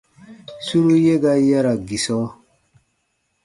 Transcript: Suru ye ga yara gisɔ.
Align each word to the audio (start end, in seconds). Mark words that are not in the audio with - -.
Suru 0.65 0.93
ye 1.05 1.15
ga 1.21 1.33
yara 1.49 1.73
gisɔ. 1.87 2.19